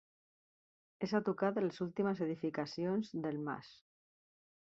És 1.07 1.13
a 1.19 1.21
tocar 1.27 1.51
de 1.57 1.63
les 1.65 1.77
últimes 1.87 2.23
edificacions 2.29 3.13
del 3.27 3.39
mas. 3.51 3.71